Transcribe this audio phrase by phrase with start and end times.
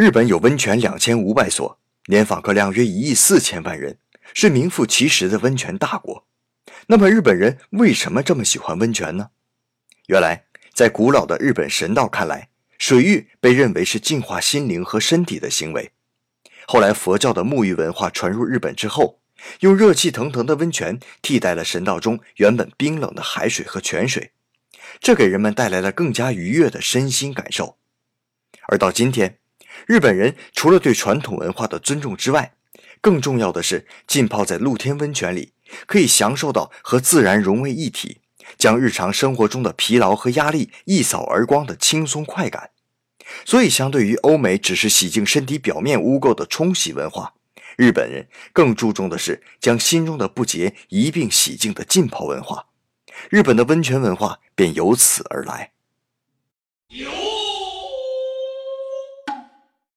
[0.00, 3.98] 日本有温泉两千五百所，年访客量约一亿四千万人，
[4.32, 6.26] 是名副其实的温泉大国。
[6.86, 9.28] 那么日本人为什么这么喜欢温泉呢？
[10.06, 15.90] 原来，在古老的日本神道看来，水浴被认为是净化心灵和身体的行为。
[16.66, 19.20] 后来佛教的沐浴文化传入日本之后，
[19.60, 24.30] 用热气腾腾的温泉替代了神道中原本冰冷的海水和泉水，
[24.98, 27.76] 这给人们带来了更加愉悦的身心感受。
[28.66, 29.36] 而到今天，
[29.86, 32.54] 日本人除了对传统文化的尊重之外，
[33.00, 35.52] 更重要的是浸泡在露天温泉里。
[35.86, 38.18] 可以享受到和自然融为一体，
[38.58, 42.70] 将日常生活中的疲劳和压力一扫而光的轻松快感。
[43.44, 47.34] 所以，相对于欧美只是洗净身体表面污垢的冲洗文化，
[47.76, 52.66] 日本人更注重的是将心中的不洁一并洗净的浸泡文化。
[53.28, 55.70] 日本的温泉文化便由此而来。